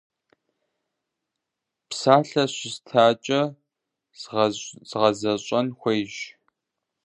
-Псалъэ 1.89 2.43
щыстакӀэ, 2.55 3.41
згъэзэщӀэн 4.89 5.67
хуейщ. 5.79 6.15